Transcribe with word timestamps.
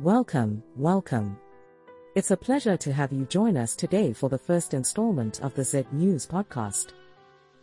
Welcome, 0.00 0.60
welcome. 0.74 1.38
It's 2.16 2.32
a 2.32 2.36
pleasure 2.36 2.76
to 2.76 2.92
have 2.92 3.12
you 3.12 3.26
join 3.26 3.56
us 3.56 3.76
today 3.76 4.12
for 4.12 4.28
the 4.28 4.36
first 4.36 4.74
installment 4.74 5.40
of 5.40 5.54
the 5.54 5.62
Z 5.62 5.84
News 5.92 6.26
podcast. 6.26 6.88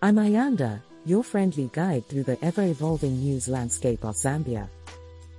I'm 0.01 0.15
Ayanda, 0.15 0.81
your 1.05 1.25
friendly 1.25 1.69
guide 1.73 2.07
through 2.07 2.23
the 2.23 2.41
ever 2.41 2.63
evolving 2.63 3.19
news 3.19 3.49
landscape 3.49 4.05
of 4.05 4.15
Zambia. 4.15 4.69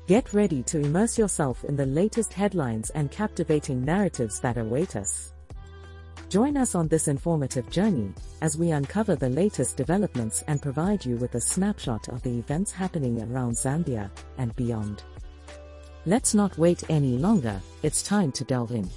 Get 0.06 0.34
ready 0.34 0.62
to 0.64 0.80
immerse 0.80 1.16
yourself 1.16 1.64
in 1.64 1.76
the 1.76 1.86
latest 1.86 2.30
headlines 2.34 2.90
and 2.90 3.11
captivating 3.11 3.83
narratives 3.83 4.38
that 4.40 4.59
await 4.59 4.95
us. 4.95 5.33
Join 6.29 6.59
us 6.59 6.74
on 6.74 6.88
this 6.88 7.09
informative 7.09 7.71
journey 7.71 8.13
as 8.43 8.59
we 8.59 8.72
uncover 8.72 9.17
the 9.17 9.31
latest 9.31 9.79
developments 9.79 10.45
and 10.47 10.61
provide 10.61 11.06
you 11.06 11.17
with 11.17 11.37
a 11.37 11.40
snapshot 11.40 12.09
of 12.09 12.22
the 12.22 12.38
events 12.38 12.71
happening 12.71 13.22
around 13.22 13.53
Zambia 13.53 14.11
and 14.37 14.54
beyond. 14.56 15.03
Let's 16.05 16.34
not 16.34 16.59
wait 16.59 16.82
any 16.88 17.16
longer, 17.16 17.60
it's 17.84 18.02
time 18.02 18.32
to 18.32 18.42
delve 18.42 18.73
in. 18.73 18.90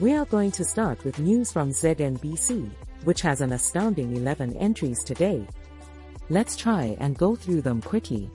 We 0.00 0.14
are 0.14 0.24
going 0.24 0.50
to 0.52 0.64
start 0.64 1.04
with 1.04 1.20
news 1.20 1.52
from 1.52 1.70
ZNBC, 1.70 2.68
which 3.04 3.20
has 3.20 3.40
an 3.40 3.52
astounding 3.52 4.16
11 4.16 4.56
entries 4.56 5.04
today. 5.04 5.46
Let's 6.30 6.56
try 6.56 6.96
and 6.98 7.16
go 7.16 7.36
through 7.36 7.60
them 7.62 7.80
quickly. 7.80 8.28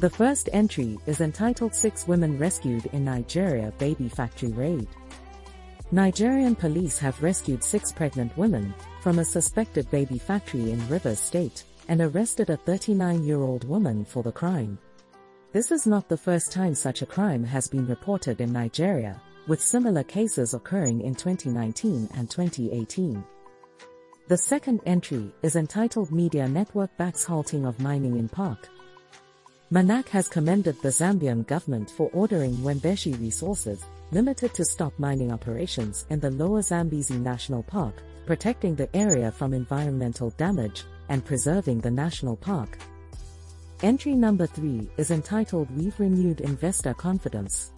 The 0.00 0.10
first 0.10 0.48
entry 0.52 0.98
is 1.06 1.20
entitled 1.20 1.72
Six 1.72 2.08
Women 2.08 2.36
Rescued 2.36 2.86
in 2.86 3.04
Nigeria 3.04 3.72
Baby 3.78 4.08
Factory 4.08 4.50
Raid. 4.50 4.88
Nigerian 5.92 6.56
police 6.56 6.98
have 6.98 7.22
rescued 7.22 7.62
six 7.62 7.92
pregnant 7.92 8.36
women 8.36 8.74
from 9.02 9.20
a 9.20 9.24
suspected 9.24 9.88
baby 9.92 10.18
factory 10.18 10.72
in 10.72 10.88
Rivers 10.88 11.20
State 11.20 11.62
and 11.86 12.00
arrested 12.00 12.50
a 12.50 12.56
39 12.56 13.22
year 13.22 13.40
old 13.40 13.62
woman 13.68 14.04
for 14.04 14.24
the 14.24 14.32
crime. 14.32 14.80
This 15.50 15.72
is 15.72 15.86
not 15.86 16.10
the 16.10 16.16
first 16.18 16.52
time 16.52 16.74
such 16.74 17.00
a 17.00 17.06
crime 17.06 17.42
has 17.42 17.68
been 17.68 17.86
reported 17.86 18.42
in 18.42 18.52
Nigeria, 18.52 19.18
with 19.46 19.62
similar 19.62 20.02
cases 20.04 20.52
occurring 20.52 21.00
in 21.00 21.14
2019 21.14 22.06
and 22.14 22.28
2018. 22.30 23.24
The 24.28 24.36
second 24.36 24.80
entry 24.84 25.32
is 25.40 25.56
entitled 25.56 26.12
Media 26.12 26.46
Network 26.46 26.94
Backs 26.98 27.24
Halting 27.24 27.64
of 27.64 27.80
Mining 27.80 28.18
in 28.18 28.28
Park. 28.28 28.68
Manak 29.72 30.08
has 30.08 30.28
commended 30.28 30.76
the 30.82 30.90
Zambian 30.90 31.46
government 31.46 31.90
for 31.90 32.10
ordering 32.12 32.54
Mwembeshi 32.56 33.18
Resources 33.18 33.82
Limited 34.12 34.52
to 34.52 34.66
stop 34.66 34.92
mining 34.98 35.32
operations 35.32 36.04
in 36.10 36.20
the 36.20 36.30
Lower 36.30 36.60
Zambezi 36.60 37.18
National 37.18 37.62
Park, 37.62 38.02
protecting 38.26 38.74
the 38.74 38.94
area 38.94 39.32
from 39.32 39.54
environmental 39.54 40.28
damage 40.36 40.84
and 41.08 41.24
preserving 41.24 41.80
the 41.80 41.90
national 41.90 42.36
park. 42.36 42.76
Entry 43.84 44.14
number 44.14 44.44
3 44.44 44.90
is 44.96 45.12
entitled 45.12 45.70
We've 45.70 46.00
Renewed 46.00 46.40
Investor 46.40 46.94
Confidence. 46.94 47.70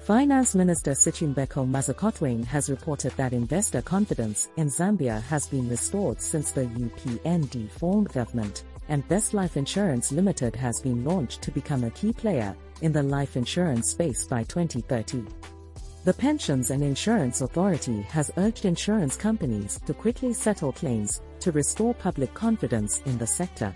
Finance 0.00 0.54
Minister 0.54 0.90
Situmbeko 0.90 1.66
Musokotwane 1.66 2.44
has 2.44 2.68
reported 2.68 3.12
that 3.12 3.32
investor 3.32 3.80
confidence 3.80 4.50
in 4.58 4.66
Zambia 4.68 5.22
has 5.22 5.46
been 5.46 5.66
restored 5.66 6.20
since 6.20 6.50
the 6.50 6.66
UPND 6.66 7.70
formed 7.70 8.12
government, 8.12 8.64
and 8.90 9.08
Best 9.08 9.32
Life 9.32 9.56
Insurance 9.56 10.12
Limited 10.12 10.54
has 10.54 10.82
been 10.82 11.02
launched 11.06 11.40
to 11.40 11.52
become 11.52 11.84
a 11.84 11.90
key 11.92 12.12
player 12.12 12.54
in 12.82 12.92
the 12.92 13.02
life 13.02 13.34
insurance 13.34 13.88
space 13.88 14.26
by 14.26 14.42
2030. 14.42 15.24
The 16.04 16.12
Pensions 16.12 16.70
and 16.70 16.82
Insurance 16.82 17.40
Authority 17.40 18.02
has 18.02 18.30
urged 18.36 18.66
insurance 18.66 19.16
companies 19.16 19.80
to 19.86 19.94
quickly 19.94 20.34
settle 20.34 20.72
claims 20.72 21.22
to 21.40 21.50
restore 21.52 21.94
public 21.94 22.34
confidence 22.34 23.00
in 23.06 23.16
the 23.16 23.26
sector. 23.26 23.72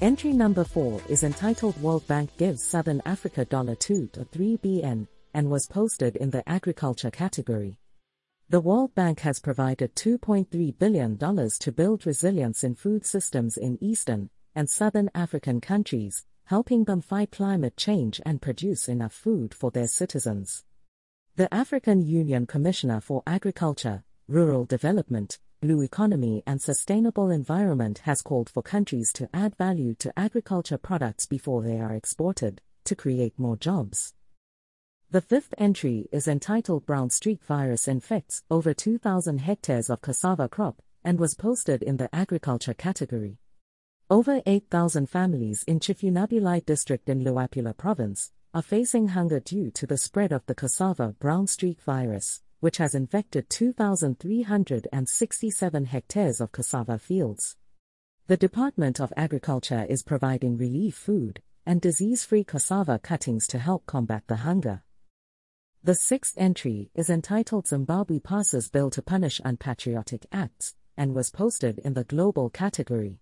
Entry 0.00 0.32
number 0.32 0.64
4 0.64 1.02
is 1.10 1.24
entitled 1.24 1.76
World 1.82 2.06
Bank 2.06 2.30
gives 2.38 2.64
Southern 2.64 3.02
Africa 3.04 3.44
$2 3.44 4.12
to 4.12 4.24
3 4.24 4.56
BN 4.56 5.06
and 5.34 5.50
was 5.50 5.66
posted 5.66 6.16
in 6.16 6.30
the 6.30 6.48
agriculture 6.48 7.10
category. 7.10 7.76
The 8.48 8.62
World 8.62 8.94
Bank 8.94 9.20
has 9.20 9.40
provided 9.40 9.94
$2.3 9.96 10.78
billion 10.78 11.18
to 11.18 11.72
build 11.72 12.06
resilience 12.06 12.64
in 12.64 12.76
food 12.76 13.04
systems 13.04 13.58
in 13.58 13.76
Eastern 13.82 14.30
and 14.54 14.70
Southern 14.70 15.10
African 15.14 15.60
countries, 15.60 16.24
helping 16.44 16.84
them 16.84 17.02
fight 17.02 17.30
climate 17.30 17.76
change 17.76 18.22
and 18.24 18.40
produce 18.40 18.88
enough 18.88 19.12
food 19.12 19.52
for 19.52 19.70
their 19.70 19.86
citizens. 19.86 20.64
The 21.36 21.52
African 21.52 22.00
Union 22.00 22.46
Commissioner 22.46 23.02
for 23.02 23.22
Agriculture, 23.26 24.02
Rural 24.28 24.64
Development, 24.64 25.38
blue 25.60 25.82
economy 25.82 26.42
and 26.46 26.60
sustainable 26.60 27.30
environment 27.30 27.98
has 28.04 28.22
called 28.22 28.48
for 28.48 28.62
countries 28.62 29.12
to 29.12 29.28
add 29.34 29.54
value 29.56 29.94
to 29.94 30.18
agriculture 30.18 30.78
products 30.78 31.26
before 31.26 31.62
they 31.62 31.78
are 31.78 31.92
exported, 31.92 32.62
to 32.84 32.96
create 32.96 33.38
more 33.38 33.56
jobs. 33.56 34.14
The 35.10 35.20
fifth 35.20 35.52
entry 35.58 36.08
is 36.10 36.26
entitled 36.26 36.86
Brown 36.86 37.10
Streak 37.10 37.44
Virus 37.44 37.88
Infects 37.88 38.42
Over 38.50 38.72
2,000 38.72 39.38
Hectares 39.38 39.90
of 39.90 40.00
Cassava 40.00 40.48
Crop 40.48 40.80
and 41.04 41.18
was 41.18 41.34
posted 41.34 41.82
in 41.82 41.98
the 41.98 42.14
agriculture 42.14 42.74
category. 42.74 43.38
Over 44.08 44.40
8,000 44.46 45.10
families 45.10 45.62
in 45.64 45.78
Chifunabuli 45.78 46.64
district 46.64 47.08
in 47.08 47.22
Luapula 47.22 47.76
province 47.76 48.32
are 48.54 48.62
facing 48.62 49.08
hunger 49.08 49.40
due 49.40 49.70
to 49.72 49.86
the 49.86 49.98
spread 49.98 50.32
of 50.32 50.46
the 50.46 50.54
cassava 50.54 51.14
brown 51.20 51.46
streak 51.46 51.80
virus 51.82 52.42
which 52.60 52.76
has 52.76 52.94
infected 52.94 53.50
2,367 53.50 55.84
hectares 55.86 56.40
of 56.40 56.52
cassava 56.52 56.98
fields. 56.98 57.56
The 58.26 58.36
Department 58.36 59.00
of 59.00 59.12
Agriculture 59.16 59.86
is 59.88 60.02
providing 60.02 60.56
relief 60.56 60.94
food 60.94 61.42
and 61.66 61.80
disease 61.80 62.24
free 62.24 62.44
cassava 62.44 62.98
cuttings 62.98 63.46
to 63.48 63.58
help 63.58 63.86
combat 63.86 64.24
the 64.28 64.36
hunger. 64.36 64.82
The 65.82 65.94
sixth 65.94 66.34
entry 66.36 66.90
is 66.94 67.08
entitled 67.08 67.66
Zimbabwe 67.66 68.18
Passes 68.18 68.68
Bill 68.68 68.90
to 68.90 69.02
Punish 69.02 69.40
Unpatriotic 69.44 70.26
Acts 70.30 70.74
and 70.96 71.14
was 71.14 71.30
posted 71.30 71.78
in 71.78 71.94
the 71.94 72.04
global 72.04 72.50
category. 72.50 73.20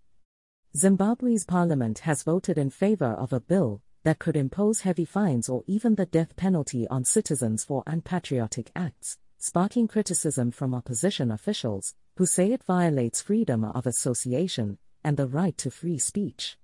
Zimbabwe's 0.76 1.44
parliament 1.44 2.00
has 2.00 2.24
voted 2.24 2.58
in 2.58 2.70
favor 2.70 3.12
of 3.12 3.32
a 3.32 3.40
bill 3.40 3.80
that 4.02 4.18
could 4.18 4.36
impose 4.36 4.80
heavy 4.80 5.04
fines 5.04 5.48
or 5.48 5.62
even 5.66 5.94
the 5.94 6.06
death 6.06 6.36
penalty 6.36 6.88
on 6.88 7.04
citizens 7.04 7.64
for 7.64 7.84
unpatriotic 7.86 8.70
acts, 8.74 9.18
sparking 9.38 9.88
criticism 9.88 10.50
from 10.50 10.74
opposition 10.74 11.30
officials, 11.30 11.94
who 12.16 12.26
say 12.26 12.52
it 12.52 12.64
violates 12.64 13.22
freedom 13.22 13.64
of 13.64 13.86
association 13.86 14.78
and 15.04 15.16
the 15.16 15.26
right 15.26 15.56
to 15.58 15.70
free 15.70 15.98
speech. 15.98 16.58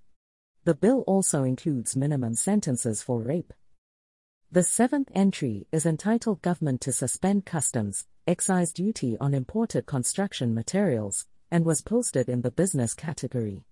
The 0.65 0.75
bill 0.75 1.05
also 1.07 1.45
includes 1.45 1.95
minimum 1.97 2.35
sentences 2.35 3.03
for 3.03 3.21
rape. 3.21 3.53
The 4.51 4.63
seventh 4.63 5.11
entry 5.15 5.67
is 5.73 5.87
entitled 5.87 6.43
Government 6.43 6.81
to 6.83 6.93
Suspend 6.93 7.45
Customs, 7.45 8.07
Excise 8.27 8.73
Duty 8.73 9.17
on 9.21 9.35
Imported 9.35 9.87
Construction 9.87 10.55
Materials, 10.55 11.27
and 11.51 11.65
was 11.65 11.83
posted 11.83 12.29
in 12.29 12.43
the 12.43 12.51
business 12.51 12.95
category. 12.95 13.65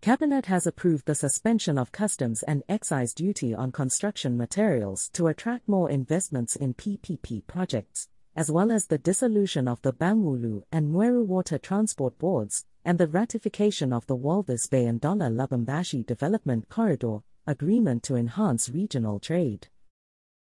Cabinet 0.00 0.46
has 0.46 0.66
approved 0.66 1.06
the 1.06 1.14
suspension 1.16 1.76
of 1.76 1.90
customs 1.90 2.44
and 2.44 2.62
excise 2.68 3.12
duty 3.12 3.52
on 3.52 3.72
construction 3.72 4.36
materials 4.36 5.08
to 5.12 5.26
attract 5.26 5.68
more 5.68 5.90
investments 5.90 6.54
in 6.54 6.74
PPP 6.74 7.44
projects, 7.48 8.08
as 8.38 8.52
well 8.52 8.70
as 8.70 8.86
the 8.86 8.98
dissolution 8.98 9.66
of 9.66 9.82
the 9.82 9.92
Bangweulu 9.92 10.62
and 10.70 10.94
Mweru 10.94 11.26
Water 11.26 11.58
Transport 11.58 12.16
Boards, 12.20 12.64
and 12.84 12.96
the 12.96 13.08
ratification 13.08 13.92
of 13.92 14.06
the 14.06 14.16
Walvis 14.16 14.70
Bay 14.70 14.86
and 14.86 15.00
Ndola 15.00 15.28
Lubumbashi 15.34 16.06
Development 16.06 16.68
Corridor 16.68 17.18
Agreement 17.48 18.04
to 18.04 18.14
enhance 18.14 18.68
regional 18.68 19.18
trade. 19.18 19.66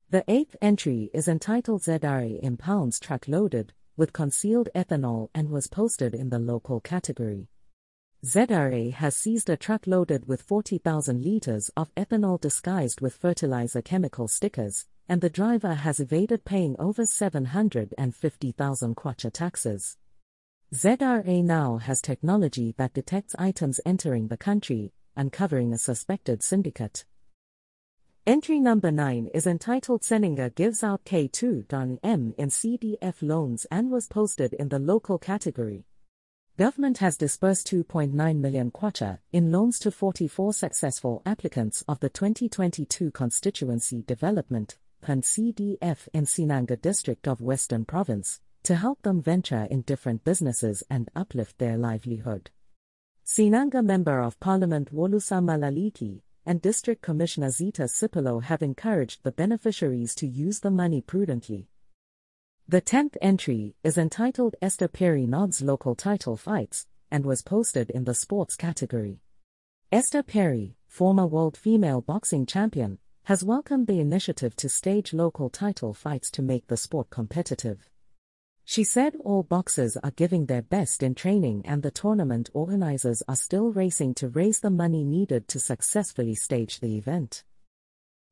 The 0.08 0.24
eighth 0.28 0.56
entry 0.62 1.10
is 1.12 1.28
entitled 1.28 1.82
ZRA 1.82 2.40
impounds 2.42 2.98
truck 2.98 3.28
loaded 3.28 3.74
with 3.98 4.14
concealed 4.14 4.70
ethanol 4.74 5.28
and 5.34 5.50
was 5.50 5.66
posted 5.66 6.14
in 6.14 6.30
the 6.30 6.38
local 6.38 6.80
category. 6.80 7.48
ZRA 8.24 8.94
has 8.94 9.14
seized 9.14 9.50
a 9.50 9.58
truck 9.58 9.86
loaded 9.86 10.26
with 10.26 10.40
40,000 10.40 11.22
liters 11.22 11.70
of 11.76 11.94
ethanol 11.96 12.40
disguised 12.40 13.02
with 13.02 13.14
fertilizer 13.14 13.82
chemical 13.82 14.26
stickers, 14.26 14.86
and 15.08 15.20
the 15.20 15.30
driver 15.30 15.74
has 15.74 16.00
evaded 16.00 16.44
paying 16.44 16.76
over 16.78 17.04
750,000 17.04 18.96
kwacha 18.96 19.32
taxes. 19.32 19.96
ZRA 20.74 21.44
now 21.44 21.76
has 21.78 22.00
technology 22.00 22.74
that 22.78 22.94
detects 22.94 23.34
items 23.38 23.80
entering 23.84 24.28
the 24.28 24.36
country, 24.36 24.92
uncovering 25.16 25.72
a 25.72 25.78
suspected 25.78 26.42
syndicate. 26.42 27.04
Entry 28.26 28.58
number 28.58 28.90
9 28.90 29.28
is 29.34 29.46
entitled 29.46 30.00
Senanga 30.00 30.54
gives 30.54 30.82
out 30.82 31.04
K2 31.04 31.98
M 32.02 32.34
in 32.38 32.48
CDF 32.48 33.16
loans 33.20 33.66
and 33.70 33.90
was 33.90 34.08
posted 34.08 34.54
in 34.54 34.70
the 34.70 34.78
local 34.78 35.18
category. 35.18 35.84
Government 36.56 36.98
has 36.98 37.18
disbursed 37.18 37.66
2.9 37.66 38.36
million 38.38 38.70
kwacha 38.70 39.18
in 39.32 39.52
loans 39.52 39.78
to 39.80 39.90
44 39.90 40.54
successful 40.54 41.20
applicants 41.26 41.84
of 41.86 42.00
the 42.00 42.08
2022 42.08 43.10
Constituency 43.10 44.02
Development 44.02 44.78
PAN 45.04 45.20
CDF 45.20 46.08
in 46.14 46.24
Senanga 46.24 46.80
district 46.80 47.28
of 47.28 47.42
Western 47.42 47.84
Province, 47.84 48.40
to 48.62 48.74
help 48.74 49.02
them 49.02 49.20
venture 49.20 49.68
in 49.70 49.82
different 49.82 50.24
businesses 50.24 50.82
and 50.88 51.10
uplift 51.14 51.58
their 51.58 51.76
livelihood. 51.76 52.50
Senanga 53.26 53.84
Member 53.84 54.22
of 54.22 54.40
Parliament 54.40 54.94
Wolusa 54.94 55.44
Malaliki 55.44 56.22
and 56.46 56.62
District 56.62 57.02
Commissioner 57.02 57.50
Zita 57.50 57.82
Sipilo 57.82 58.42
have 58.42 58.62
encouraged 58.62 59.22
the 59.22 59.32
beneficiaries 59.32 60.14
to 60.14 60.26
use 60.26 60.60
the 60.60 60.70
money 60.70 61.02
prudently. 61.02 61.68
The 62.66 62.80
10th 62.80 63.18
entry 63.20 63.76
is 63.84 63.98
entitled 63.98 64.56
Esther 64.62 64.88
Phiri 64.88 65.28
Nods 65.28 65.60
Local 65.60 65.94
Title 65.94 66.38
Fights 66.38 66.86
and 67.10 67.26
was 67.26 67.42
posted 67.42 67.90
in 67.90 68.04
the 68.04 68.14
sports 68.14 68.56
category. 68.56 69.20
Esther 69.92 70.22
Phiri, 70.22 70.76
former 70.88 71.26
world 71.26 71.58
female 71.58 72.00
boxing 72.00 72.46
champion, 72.46 72.98
has 73.24 73.42
welcomed 73.42 73.86
the 73.86 74.00
initiative 74.00 74.54
to 74.54 74.68
stage 74.68 75.14
local 75.14 75.48
title 75.48 75.94
fights 75.94 76.30
to 76.30 76.42
make 76.42 76.66
the 76.66 76.76
sport 76.76 77.08
competitive. 77.08 77.88
She 78.66 78.84
said 78.84 79.16
all 79.24 79.42
boxers 79.42 79.96
are 79.98 80.10
giving 80.10 80.46
their 80.46 80.62
best 80.62 81.02
in 81.02 81.14
training 81.14 81.62
and 81.64 81.82
the 81.82 81.90
tournament 81.90 82.50
organizers 82.52 83.22
are 83.26 83.36
still 83.36 83.70
racing 83.70 84.14
to 84.14 84.28
raise 84.28 84.60
the 84.60 84.70
money 84.70 85.04
needed 85.04 85.48
to 85.48 85.58
successfully 85.58 86.34
stage 86.34 86.80
the 86.80 86.96
event. 86.96 87.44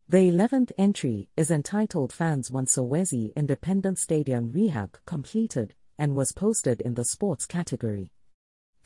The 0.08 0.30
11th 0.30 0.72
entry 0.76 1.28
is 1.38 1.50
entitled 1.50 2.12
Fans 2.12 2.50
Want 2.50 2.68
Solwezi 2.68 3.34
Independent 3.34 3.98
Stadium 3.98 4.52
Rehab 4.52 4.98
Completed 5.06 5.74
and 5.98 6.14
was 6.14 6.32
posted 6.32 6.82
in 6.82 6.94
the 6.94 7.04
sports 7.04 7.46
category. 7.46 8.10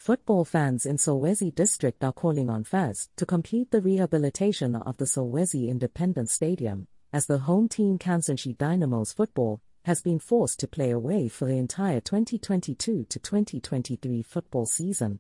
Football 0.06 0.44
fans 0.44 0.86
in 0.86 0.98
Solwezi 0.98 1.52
district 1.52 2.04
are 2.04 2.12
calling 2.12 2.48
on 2.48 2.62
FAZ 2.62 3.08
to 3.16 3.26
complete 3.26 3.72
the 3.72 3.80
rehabilitation 3.80 4.76
of 4.76 4.98
the 4.98 5.04
Solwezi 5.04 5.68
Independent 5.68 6.30
Stadium, 6.30 6.86
as 7.12 7.26
the 7.26 7.38
home 7.38 7.68
team 7.68 7.98
Kansanshi 7.98 8.56
Dynamos 8.56 9.12
football 9.12 9.60
has 9.84 10.02
been 10.02 10.20
forced 10.20 10.60
to 10.60 10.68
play 10.68 10.92
away 10.92 11.26
for 11.26 11.46
the 11.46 11.58
entire 11.58 12.00
2022 12.00 13.06
to 13.08 13.18
2023 13.18 14.22
football 14.22 14.64
season. 14.64 15.18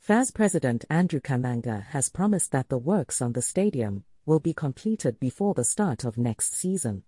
FAZ 0.00 0.32
President 0.32 0.84
Andrew 0.90 1.20
Kamanga 1.20 1.84
has 1.90 2.08
promised 2.08 2.50
that 2.50 2.68
the 2.68 2.78
works 2.78 3.22
on 3.22 3.34
the 3.34 3.42
stadium 3.42 4.02
will 4.26 4.40
be 4.40 4.52
completed 4.52 5.20
before 5.20 5.54
the 5.54 5.62
start 5.62 6.02
of 6.02 6.18
next 6.18 6.56
season. 6.56 7.04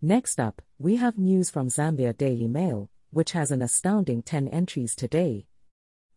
Next 0.00 0.38
up, 0.38 0.62
we 0.78 0.94
have 0.98 1.18
news 1.18 1.50
from 1.50 1.66
Zambia 1.66 2.16
Daily 2.16 2.46
Mail, 2.46 2.90
which 3.10 3.32
has 3.32 3.50
an 3.50 3.60
astounding 3.60 4.22
10 4.22 4.46
entries 4.46 4.94
today. 4.94 5.46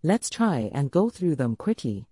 Let's 0.01 0.29
try 0.29 0.71
and 0.73 0.89
go 0.89 1.09
through 1.09 1.35
them 1.35 1.57
quickly. 1.57 2.07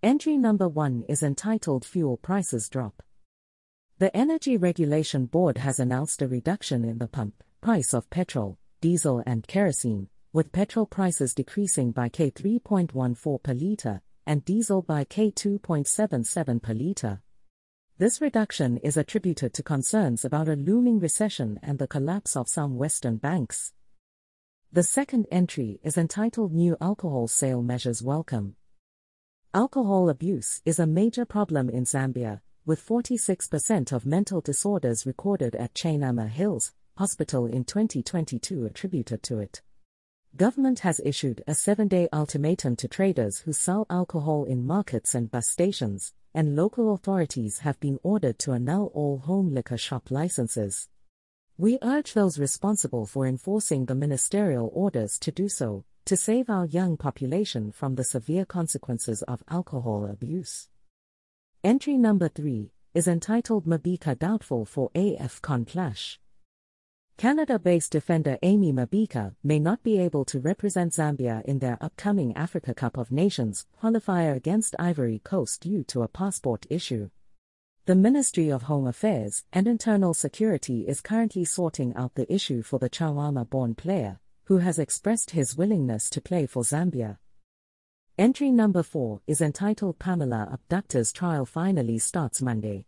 Entry 0.00 0.36
number 0.36 0.68
1 0.68 1.06
is 1.08 1.24
entitled 1.24 1.84
Fuel 1.84 2.16
Prices 2.16 2.68
Drop. 2.68 3.02
The 3.98 4.16
Energy 4.16 4.56
Regulation 4.56 5.26
Board 5.26 5.58
has 5.58 5.80
announced 5.80 6.22
a 6.22 6.28
reduction 6.28 6.84
in 6.84 6.98
the 6.98 7.08
pump 7.08 7.42
price 7.60 7.92
of 7.92 8.08
petrol, 8.10 8.58
diesel, 8.80 9.24
and 9.26 9.44
kerosene, 9.48 10.08
with 10.32 10.52
petrol 10.52 10.86
prices 10.86 11.34
decreasing 11.34 11.90
by 11.90 12.08
K 12.08 12.30
3.14 12.30 13.42
per 13.42 13.54
litre 13.54 14.00
and 14.24 14.44
diesel 14.44 14.80
by 14.80 15.02
K 15.02 15.32
2.77 15.32 16.62
per 16.62 16.74
litre. 16.74 17.22
This 17.98 18.20
reduction 18.20 18.76
is 18.76 18.96
attributed 18.96 19.52
to 19.54 19.64
concerns 19.64 20.24
about 20.24 20.48
a 20.48 20.54
looming 20.54 21.00
recession 21.00 21.58
and 21.60 21.80
the 21.80 21.88
collapse 21.88 22.36
of 22.36 22.48
some 22.48 22.76
Western 22.76 23.16
banks. 23.16 23.72
The 24.70 24.82
second 24.82 25.26
entry 25.30 25.80
is 25.82 25.96
entitled 25.96 26.52
New 26.52 26.76
Alcohol 26.78 27.26
Sale 27.26 27.62
Measures 27.62 28.02
Welcome. 28.02 28.54
Alcohol 29.54 30.10
abuse 30.10 30.60
is 30.66 30.78
a 30.78 30.86
major 30.86 31.24
problem 31.24 31.70
in 31.70 31.84
Zambia, 31.84 32.42
with 32.66 32.86
46% 32.86 33.92
of 33.92 34.04
mental 34.04 34.42
disorders 34.42 35.06
recorded 35.06 35.56
at 35.56 35.72
Chainama 35.72 36.28
Hills 36.28 36.74
Hospital 36.98 37.46
in 37.46 37.64
2022 37.64 38.66
attributed 38.66 39.22
to 39.22 39.38
it. 39.38 39.62
Government 40.36 40.80
has 40.80 41.00
issued 41.02 41.42
a 41.46 41.54
seven 41.54 41.88
day 41.88 42.06
ultimatum 42.12 42.76
to 42.76 42.88
traders 42.88 43.38
who 43.38 43.54
sell 43.54 43.86
alcohol 43.88 44.44
in 44.44 44.66
markets 44.66 45.14
and 45.14 45.30
bus 45.30 45.48
stations, 45.48 46.12
and 46.34 46.56
local 46.56 46.92
authorities 46.92 47.60
have 47.60 47.80
been 47.80 47.98
ordered 48.02 48.38
to 48.40 48.52
annul 48.52 48.90
all 48.92 49.16
home 49.20 49.54
liquor 49.54 49.78
shop 49.78 50.10
licenses. 50.10 50.90
We 51.60 51.76
urge 51.82 52.14
those 52.14 52.38
responsible 52.38 53.04
for 53.04 53.26
enforcing 53.26 53.86
the 53.86 53.96
ministerial 53.96 54.70
orders 54.72 55.18
to 55.18 55.32
do 55.32 55.48
so, 55.48 55.84
to 56.04 56.16
save 56.16 56.48
our 56.48 56.66
young 56.66 56.96
population 56.96 57.72
from 57.72 57.96
the 57.96 58.04
severe 58.04 58.44
consequences 58.44 59.22
of 59.22 59.42
alcohol 59.48 60.06
abuse. 60.08 60.68
Entry 61.64 61.96
number 61.98 62.28
3 62.28 62.70
is 62.94 63.08
entitled 63.08 63.66
Mabika 63.66 64.16
Doubtful 64.16 64.66
for 64.66 64.90
AFCON 64.94 65.66
Clash. 65.66 66.20
Canada 67.16 67.58
based 67.58 67.90
defender 67.90 68.38
Amy 68.42 68.72
Mabika 68.72 69.34
may 69.42 69.58
not 69.58 69.82
be 69.82 69.98
able 69.98 70.24
to 70.26 70.38
represent 70.38 70.92
Zambia 70.92 71.44
in 71.44 71.58
their 71.58 71.76
upcoming 71.80 72.36
Africa 72.36 72.72
Cup 72.72 72.96
of 72.96 73.10
Nations 73.10 73.66
qualifier 73.82 74.36
against 74.36 74.76
Ivory 74.78 75.20
Coast 75.24 75.62
due 75.62 75.82
to 75.88 76.02
a 76.02 76.08
passport 76.08 76.66
issue. 76.70 77.10
The 77.88 77.94
Ministry 77.94 78.50
of 78.50 78.64
Home 78.64 78.86
Affairs 78.86 79.44
and 79.50 79.66
Internal 79.66 80.12
Security 80.12 80.86
is 80.86 81.00
currently 81.00 81.46
sorting 81.46 81.94
out 81.94 82.16
the 82.16 82.30
issue 82.30 82.60
for 82.60 82.78
the 82.78 82.90
Chawama 82.90 83.48
born 83.48 83.74
player, 83.74 84.20
who 84.44 84.58
has 84.58 84.78
expressed 84.78 85.30
his 85.30 85.56
willingness 85.56 86.10
to 86.10 86.20
play 86.20 86.44
for 86.44 86.62
Zambia. 86.64 87.16
Entry 88.18 88.50
number 88.50 88.82
4 88.82 89.22
is 89.26 89.40
entitled 89.40 89.98
Pamela 89.98 90.50
Abductor's 90.52 91.14
trial 91.14 91.46
finally 91.46 91.96
starts 91.96 92.42
Monday. 92.42 92.84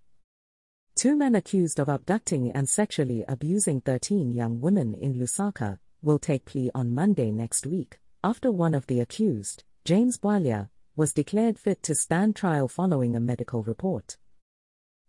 Two 0.96 1.16
men 1.16 1.34
accused 1.34 1.80
of 1.80 1.88
abducting 1.88 2.52
and 2.52 2.68
sexually 2.68 3.24
abusing 3.26 3.80
13 3.80 4.34
young 4.34 4.60
women 4.60 4.92
in 4.92 5.14
Lusaka 5.14 5.78
will 6.02 6.18
take 6.18 6.44
plea 6.44 6.70
on 6.74 6.94
Monday 6.94 7.30
next 7.30 7.66
week, 7.66 7.98
after 8.22 8.52
one 8.52 8.74
of 8.74 8.86
the 8.86 9.00
accused, 9.00 9.64
James 9.86 10.18
Bwalya, 10.18 10.68
was 10.94 11.14
declared 11.14 11.58
fit 11.58 11.82
to 11.84 11.94
stand 11.94 12.36
trial 12.36 12.68
following 12.68 13.16
a 13.16 13.20
medical 13.20 13.62
report. 13.62 14.18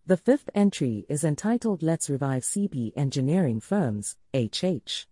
The 0.07 0.17
fifth 0.17 0.49
entry 0.55 1.05
is 1.09 1.23
entitled 1.23 1.83
Let's 1.83 2.09
Revive 2.09 2.41
CB 2.41 2.93
Engineering 2.95 3.59
Firms, 3.59 4.17
HH. 4.33 5.05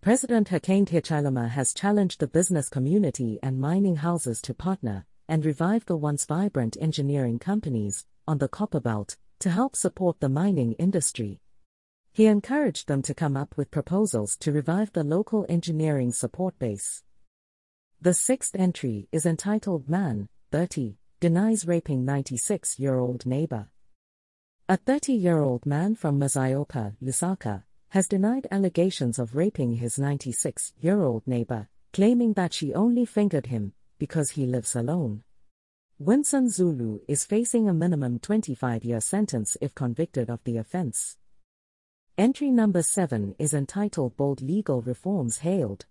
President 0.00 0.50
Hakainde 0.50 0.90
Hichilema 0.90 1.48
has 1.50 1.74
challenged 1.74 2.20
the 2.20 2.28
business 2.28 2.68
community 2.68 3.40
and 3.42 3.60
mining 3.60 3.96
houses 3.96 4.40
to 4.42 4.54
partner 4.54 5.04
and 5.28 5.44
revive 5.44 5.84
the 5.86 5.96
once 5.96 6.24
vibrant 6.26 6.76
engineering 6.80 7.40
companies 7.40 8.06
on 8.26 8.38
the 8.38 8.48
Copperbelt 8.48 9.16
to 9.40 9.50
help 9.50 9.74
support 9.74 10.20
the 10.20 10.28
mining 10.28 10.74
industry. 10.74 11.40
He 12.12 12.26
encouraged 12.26 12.86
them 12.86 13.02
to 13.02 13.14
come 13.14 13.36
up 13.36 13.56
with 13.56 13.72
proposals 13.72 14.36
to 14.38 14.52
revive 14.52 14.92
the 14.92 15.02
local 15.02 15.44
engineering 15.48 16.12
support 16.12 16.56
base. 16.60 17.02
The 18.00 18.14
sixth 18.14 18.54
entry 18.54 19.08
is 19.10 19.26
entitled 19.26 19.88
Man, 19.88 20.28
30, 20.52 20.98
denies 21.18 21.66
raping 21.66 22.04
96 22.04 22.78
year 22.78 22.96
old 22.96 23.26
neighbor. 23.26 23.70
A 24.70 24.76
30 24.76 25.14
year 25.14 25.38
old 25.38 25.64
man 25.64 25.94
from 25.94 26.20
Mazyopa, 26.20 26.94
Lusaka, 27.02 27.64
has 27.88 28.06
denied 28.06 28.46
allegations 28.50 29.18
of 29.18 29.34
raping 29.34 29.76
his 29.76 29.98
96 29.98 30.74
year 30.78 31.00
old 31.00 31.26
neighbor, 31.26 31.68
claiming 31.94 32.34
that 32.34 32.52
she 32.52 32.74
only 32.74 33.06
fingered 33.06 33.46
him 33.46 33.72
because 33.98 34.32
he 34.32 34.44
lives 34.44 34.76
alone. 34.76 35.22
Winson 35.98 36.50
Zulu 36.50 36.98
is 37.08 37.24
facing 37.24 37.66
a 37.66 37.72
minimum 37.72 38.18
25 38.18 38.84
year 38.84 39.00
sentence 39.00 39.56
if 39.62 39.74
convicted 39.74 40.28
of 40.28 40.44
the 40.44 40.58
offense. 40.58 41.16
Entry 42.18 42.50
number 42.50 42.82
7 42.82 43.36
is 43.38 43.54
entitled 43.54 44.18
Bold 44.18 44.42
Legal 44.42 44.82
Reforms 44.82 45.38
Hailed. 45.38 45.86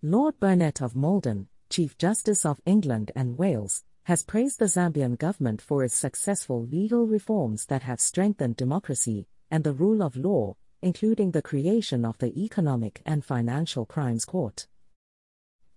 Lord 0.00 0.38
Burnett 0.38 0.80
of 0.80 0.94
Maldon, 0.94 1.48
Chief 1.68 1.98
Justice 1.98 2.46
of 2.46 2.60
England 2.64 3.10
and 3.16 3.36
Wales, 3.36 3.82
has 4.04 4.22
praised 4.22 4.58
the 4.58 4.66
Zambian 4.66 5.18
government 5.18 5.60
for 5.60 5.84
its 5.84 5.94
successful 5.94 6.64
legal 6.64 7.06
reforms 7.06 7.66
that 7.66 7.82
have 7.82 8.00
strengthened 8.00 8.56
democracy 8.56 9.26
and 9.50 9.64
the 9.64 9.72
rule 9.72 10.02
of 10.02 10.16
law, 10.16 10.56
including 10.82 11.30
the 11.30 11.42
creation 11.42 12.04
of 12.04 12.18
the 12.18 12.32
Economic 12.38 13.02
and 13.04 13.24
Financial 13.24 13.84
Crimes 13.84 14.24
Court. 14.24 14.66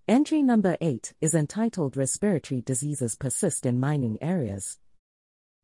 Entry 0.07 0.41
number 0.41 0.77
8 0.81 1.13
is 1.21 1.33
entitled 1.33 1.95
Respiratory 1.95 2.61
Diseases 2.61 3.15
Persist 3.15 3.65
in 3.65 3.79
Mining 3.79 4.17
Areas. 4.21 4.79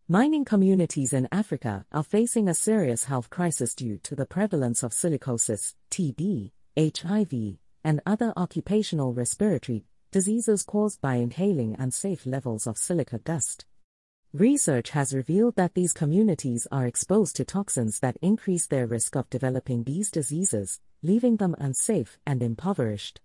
Mining 0.07 0.45
communities 0.45 1.13
in 1.13 1.27
Africa 1.31 1.85
are 1.91 2.03
facing 2.03 2.47
a 2.47 2.53
serious 2.53 3.03
health 3.03 3.29
crisis 3.29 3.75
due 3.75 3.97
to 3.99 4.15
the 4.15 4.25
prevalence 4.25 4.81
of 4.81 4.91
silicosis, 4.91 5.75
TB, 5.91 6.51
HIV, 6.77 7.57
and 7.83 8.01
other 8.05 8.33
occupational 8.35 9.13
respiratory 9.13 9.83
diseases 10.11 10.63
caused 10.63 11.01
by 11.01 11.15
inhaling 11.15 11.75
unsafe 11.77 12.25
levels 12.25 12.65
of 12.65 12.77
silica 12.77 13.19
dust. 13.19 13.65
Research 14.33 14.91
has 14.91 15.13
revealed 15.13 15.55
that 15.55 15.73
these 15.73 15.93
communities 15.93 16.67
are 16.71 16.85
exposed 16.85 17.35
to 17.35 17.45
toxins 17.45 17.99
that 17.99 18.17
increase 18.21 18.67
their 18.67 18.85
risk 18.85 19.15
of 19.15 19.29
developing 19.29 19.83
these 19.83 20.11
diseases, 20.11 20.79
leaving 21.01 21.37
them 21.37 21.55
unsafe 21.59 22.19
and 22.25 22.43
impoverished. 22.43 23.21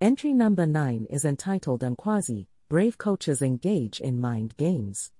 Entry 0.00 0.32
number 0.32 0.66
9 0.66 1.06
is 1.10 1.24
entitled 1.24 1.80
Nkwazi 1.80 2.46
Brave 2.68 2.98
Coaches 2.98 3.42
Engage 3.42 4.00
in 4.00 4.20
Mind 4.20 4.56
Games. 4.56 5.12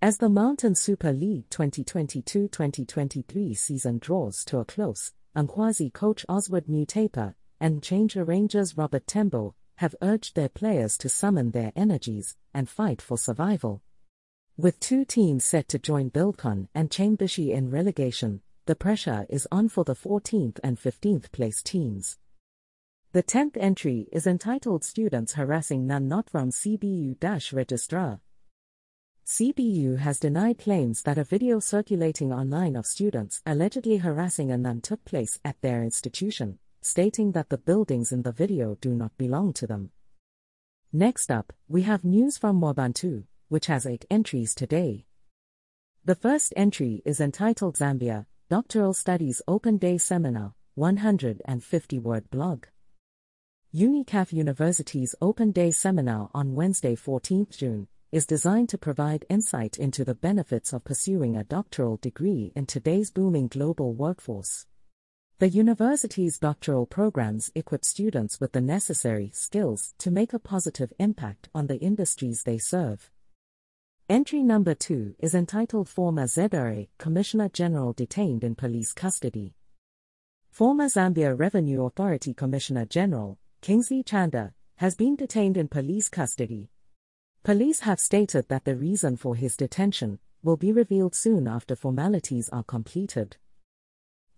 As 0.00 0.18
the 0.18 0.28
Mountain 0.28 0.74
Super 0.74 1.12
League 1.12 1.50
2022 1.50 2.48
2023 2.48 3.54
season 3.54 3.98
draws 3.98 4.44
to 4.44 4.58
a 4.58 4.64
close, 4.64 5.12
Nkwazi 5.36 5.92
coach 5.92 6.24
Oswald 6.28 6.66
Mutapa 6.66 7.34
and 7.60 7.82
Changer 7.82 8.24
Rangers 8.24 8.76
Robert 8.76 9.06
Tembo 9.06 9.54
have 9.76 9.94
urged 10.02 10.34
their 10.34 10.48
players 10.48 10.98
to 10.98 11.08
summon 11.08 11.50
their 11.50 11.72
energies 11.76 12.36
and 12.54 12.68
fight 12.68 13.00
for 13.00 13.16
survival. 13.16 13.82
With 14.56 14.80
two 14.80 15.04
teams 15.04 15.44
set 15.44 15.68
to 15.68 15.78
join 15.78 16.10
Buildcon 16.10 16.68
and 16.74 16.90
Chambeshi 16.90 17.50
in 17.50 17.70
relegation, 17.70 18.40
the 18.66 18.74
pressure 18.74 19.26
is 19.28 19.46
on 19.52 19.68
for 19.68 19.84
the 19.84 19.94
14th 19.94 20.58
and 20.64 20.78
15th 20.78 21.30
place 21.30 21.62
teams. 21.62 22.18
The 23.12 23.22
10th 23.22 23.56
entry 23.56 24.08
is 24.12 24.26
entitled 24.26 24.84
Students 24.84 25.34
Harassing 25.34 25.86
Nun 25.86 26.08
Not 26.08 26.28
from 26.28 26.50
CBU 26.50 27.52
Registrar. 27.52 28.20
CBU 29.26 29.98
has 29.98 30.20
denied 30.20 30.58
claims 30.58 31.02
that 31.02 31.18
a 31.18 31.24
video 31.24 31.58
circulating 31.58 32.32
online 32.32 32.76
of 32.76 32.86
students 32.86 33.42
allegedly 33.44 33.96
harassing 33.96 34.52
a 34.52 34.56
nun 34.56 34.80
took 34.80 35.04
place 35.04 35.40
at 35.44 35.60
their 35.62 35.82
institution, 35.82 36.60
stating 36.86 37.32
that 37.32 37.48
the 37.48 37.58
buildings 37.58 38.12
in 38.12 38.22
the 38.22 38.30
video 38.30 38.76
do 38.80 38.94
not 38.94 39.16
belong 39.18 39.52
to 39.52 39.66
them. 39.66 39.90
Next 40.92 41.30
up, 41.30 41.52
we 41.68 41.82
have 41.82 42.04
news 42.04 42.38
from 42.38 42.60
Mwebantu, 42.60 43.24
which 43.48 43.66
has 43.66 43.86
eight 43.86 44.04
entries 44.08 44.54
today. 44.54 45.06
The 46.04 46.14
first 46.14 46.52
entry 46.56 47.02
is 47.04 47.20
entitled 47.20 47.74
Zambia 47.76 48.26
Doctoral 48.48 48.94
Studies 48.94 49.42
Open 49.48 49.76
Day 49.76 49.98
Seminar, 49.98 50.54
150 50.76 51.98
word 51.98 52.30
blog. 52.30 52.66
UNICAF 53.74 54.32
University's 54.32 55.16
Open 55.20 55.50
Day 55.50 55.72
Seminar 55.72 56.30
on 56.32 56.54
Wednesday, 56.54 56.94
14 56.94 57.48
June, 57.50 57.88
is 58.12 58.24
designed 58.24 58.68
to 58.68 58.78
provide 58.78 59.26
insight 59.28 59.76
into 59.76 60.04
the 60.04 60.14
benefits 60.14 60.72
of 60.72 60.84
pursuing 60.84 61.36
a 61.36 61.42
doctoral 61.42 61.96
degree 61.96 62.52
in 62.54 62.64
today's 62.64 63.10
booming 63.10 63.48
global 63.48 63.92
workforce. 63.92 64.66
The 65.38 65.48
university's 65.48 66.38
doctoral 66.38 66.86
programs 66.86 67.52
equip 67.54 67.84
students 67.84 68.40
with 68.40 68.52
the 68.52 68.60
necessary 68.60 69.30
skills 69.34 69.92
to 69.98 70.10
make 70.10 70.32
a 70.32 70.38
positive 70.38 70.92
impact 70.98 71.50
on 71.54 71.66
the 71.66 71.78
industries 71.78 72.42
they 72.42 72.56
serve. 72.56 73.10
Entry 74.08 74.42
number 74.42 74.74
2 74.74 75.16
is 75.18 75.34
entitled 75.34 75.88
Former 75.88 76.24
ZRA 76.24 76.88
Commissioner 76.96 77.50
General 77.50 77.92
Detained 77.92 78.44
in 78.44 78.54
Police 78.54 78.94
Custody. 78.94 79.54
Former 80.50 80.86
Zambia 80.86 81.38
Revenue 81.38 81.84
Authority 81.84 82.32
Commissioner 82.32 82.86
General, 82.86 83.38
Kingsley 83.60 84.02
Chanda, 84.02 84.54
has 84.76 84.94
been 84.94 85.16
detained 85.16 85.56
in 85.56 85.68
police 85.68 86.08
custody 86.08 86.70
Police 87.46 87.78
have 87.80 88.00
stated 88.00 88.48
that 88.48 88.64
the 88.64 88.74
reason 88.74 89.16
for 89.16 89.36
his 89.36 89.56
detention 89.56 90.18
will 90.42 90.56
be 90.56 90.72
revealed 90.72 91.14
soon 91.14 91.46
after 91.46 91.76
formalities 91.76 92.48
are 92.48 92.64
completed. 92.64 93.36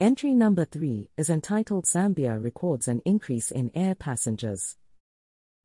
Entry 0.01 0.33
number 0.33 0.65
3 0.65 1.11
is 1.17 1.29
entitled 1.29 1.85
Zambia 1.85 2.41
records 2.41 2.87
an 2.87 3.03
increase 3.05 3.51
in 3.51 3.73
air 3.75 3.97
passengers. 3.97 4.77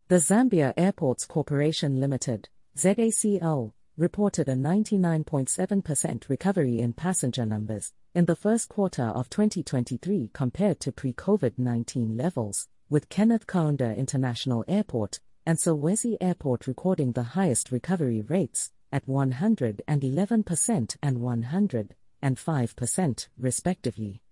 The 0.07 0.15
Zambia 0.15 0.73
Airports 0.75 1.27
Corporation 1.27 1.99
Limited, 1.99 2.49
ZACL, 2.75 3.73
reported 3.95 4.49
a 4.49 4.55
99.7% 4.55 6.29
recovery 6.29 6.79
in 6.79 6.93
passenger 6.93 7.45
numbers 7.45 7.93
in 8.15 8.25
the 8.25 8.35
first 8.35 8.69
quarter 8.69 9.03
of 9.03 9.29
2023 9.29 10.31
compared 10.33 10.79
to 10.79 10.91
pre 10.91 11.13
COVID 11.13 11.59
19 11.59 12.17
levels, 12.17 12.67
with 12.89 13.09
Kenneth 13.09 13.45
Kaunda 13.45 13.95
International 13.95 14.65
Airport 14.67 15.19
and 15.45 15.59
Solwezi 15.59 16.17
Airport 16.19 16.65
recording 16.65 17.11
the 17.11 17.21
highest 17.21 17.71
recovery 17.71 18.21
rates, 18.21 18.71
at 18.91 19.05
111% 19.05 20.97
and 21.03 21.17
105%, 21.17 23.27
respectively. 23.37 24.22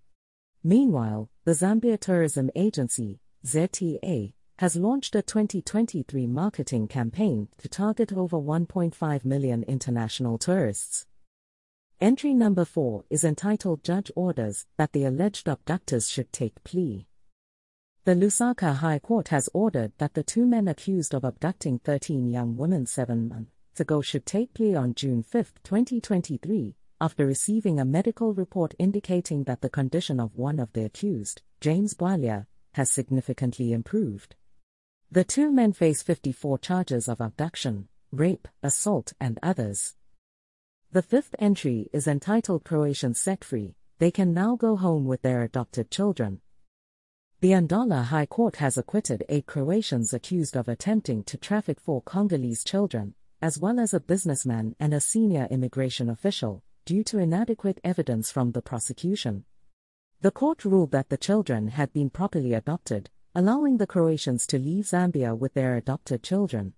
Meanwhile, 0.63 1.27
the 1.43 1.53
Zambia 1.53 1.99
Tourism 1.99 2.51
Agency, 2.55 3.19
ZTA, 3.43 4.33
has 4.59 4.75
launched 4.75 5.15
a 5.15 5.23
2023 5.23 6.27
marketing 6.27 6.87
campaign 6.87 7.47
to 7.57 7.67
target 7.67 8.13
over 8.13 8.37
1.5 8.37 9.25
million 9.25 9.63
international 9.63 10.37
tourists. 10.37 11.07
Entry 11.99 12.35
number 12.35 12.63
4 12.63 13.05
is 13.09 13.23
entitled 13.23 13.83
Judge 13.83 14.11
Orders 14.15 14.67
that 14.77 14.93
the 14.93 15.05
alleged 15.05 15.47
abductors 15.47 16.07
should 16.07 16.31
take 16.31 16.63
plea. 16.63 17.07
The 18.05 18.13
Lusaka 18.13 18.75
High 18.75 18.99
Court 18.99 19.29
has 19.29 19.49
ordered 19.55 19.93
that 19.97 20.13
the 20.13 20.23
two 20.23 20.45
men 20.45 20.67
accused 20.67 21.15
of 21.15 21.23
abducting 21.23 21.79
13 21.79 22.29
young 22.29 22.55
women 22.55 22.85
seven 22.85 23.27
months 23.27 23.79
ago 23.79 24.01
should 24.01 24.27
take 24.27 24.53
plea 24.53 24.75
on 24.75 24.93
June 24.93 25.23
5, 25.23 25.53
2023, 25.63 26.75
after 27.01 27.25
receiving 27.25 27.81
a 27.81 27.85
medical 27.85 28.33
report 28.33 28.73
indicating 28.79 29.43
that 29.43 29.59
the 29.59 29.69
condition 29.69 30.21
of 30.21 30.37
one 30.37 30.59
of 30.59 30.71
the 30.71 30.85
accused, 30.85 31.41
James 31.59 31.93
Bwalya, 31.93 32.45
has 32.75 32.89
significantly 32.89 33.73
improved. 33.73 34.35
The 35.11 35.25
two 35.25 35.51
men 35.51 35.73
face 35.73 36.01
54 36.01 36.59
charges 36.59 37.09
of 37.09 37.19
abduction, 37.19 37.89
rape, 38.11 38.47
assault, 38.63 39.11
and 39.19 39.37
others. 39.43 39.95
The 40.93 41.01
fifth 41.01 41.35
entry 41.39 41.89
is 41.91 42.07
entitled 42.07 42.63
Croatians 42.63 43.19
Set 43.19 43.43
Free, 43.43 43.75
they 43.99 44.11
can 44.11 44.33
now 44.33 44.55
go 44.55 44.77
home 44.77 45.03
with 45.03 45.23
their 45.23 45.41
adopted 45.41 45.91
children, 45.91 46.39
the 47.41 47.53
Ndola 47.53 48.03
High 48.03 48.27
Court 48.27 48.57
has 48.57 48.77
acquitted 48.77 49.25
eight 49.27 49.47
Croatians 49.47 50.13
accused 50.13 50.55
of 50.55 50.67
attempting 50.67 51.23
to 51.23 51.37
traffic 51.37 51.79
four 51.79 52.03
Congolese 52.03 52.63
children, 52.63 53.15
as 53.41 53.57
well 53.57 53.79
as 53.79 53.95
a 53.95 53.99
businessman 53.99 54.75
and 54.79 54.93
a 54.93 54.99
senior 54.99 55.47
immigration 55.49 56.07
official, 56.07 56.61
due 56.85 57.03
to 57.03 57.19
inadequate 57.19 57.79
evidence 57.83 58.31
from 58.31 58.51
the 58.51 58.61
prosecution. 58.61 59.45
The 60.21 60.31
court 60.31 60.65
ruled 60.65 60.91
that 60.91 61.09
the 61.09 61.17
children 61.17 61.69
had 61.69 61.91
been 61.93 62.09
properly 62.09 62.53
adopted, 62.53 63.09
allowing 63.33 63.77
the 63.77 63.87
Croatians 63.87 64.45
to 64.47 64.59
leave 64.59 64.85
Zambia 64.85 65.37
with 65.37 65.53
their 65.53 65.75
adopted 65.75 66.21
children. 66.21 66.73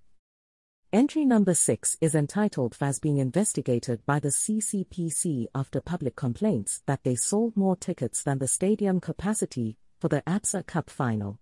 Entry 0.93 1.25
number 1.25 1.55
6 1.55 1.97
is 2.01 2.13
entitled 2.13 2.75
FAZ 2.75 2.99
being 2.99 3.17
investigated 3.17 4.05
by 4.05 4.19
the 4.19 4.29
CCPC 4.29 5.47
after 5.55 5.81
public 5.81 6.15
complaints 6.15 6.83
that 6.85 7.03
they 7.03 7.15
sold 7.15 7.57
more 7.57 7.75
tickets 7.75 8.21
than 8.21 8.37
the 8.37 8.47
stadium 8.47 8.99
capacity 8.99 9.77
for 9.99 10.07
the 10.07 10.21
ABSA 10.27 10.67
Cup 10.67 10.89
final. 10.91 11.39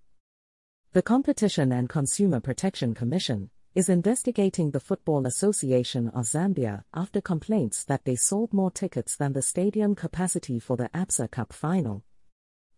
The 0.94 1.02
Competition 1.02 1.72
and 1.72 1.90
Consumer 1.90 2.40
Protection 2.40 2.94
Commission 2.94 3.50
is 3.74 3.88
investigating 3.88 4.72
the 4.72 4.82
Football 4.82 5.26
Association 5.26 6.10
of 6.10 6.26
Zambia 6.26 6.84
after 6.94 7.22
complaints 7.22 7.86
that 7.86 8.04
they 8.04 8.18
sold 8.18 8.52
more 8.52 8.70
tickets 8.70 9.16
than 9.16 9.32
the 9.32 9.42
stadium 9.42 9.96
capacity 9.96 10.60
for 10.60 10.76
the 10.76 10.90
ABSA 10.94 11.32
Cup 11.32 11.54
final. 11.54 12.04